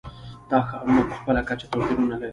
[0.49, 2.29] دا ښارونه په خپله کچه توپیرونه لري.